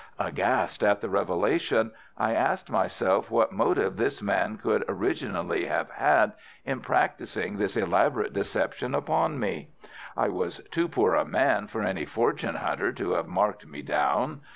[0.17, 6.33] Aghast at the revelation, I asked myself what motive this man could originally have had
[6.65, 9.69] in practising this elaborate deception upon me.
[10.17, 14.41] I was too poor a man for any fortune hunter to have marked me down.